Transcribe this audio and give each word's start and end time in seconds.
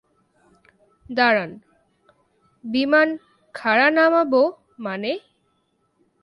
দাঁড়ান, 1.09 1.51
বিমান 2.63 3.09
খাঁড়া 3.55 3.87
নামাবো 3.89 4.43
মানে? 4.79 5.11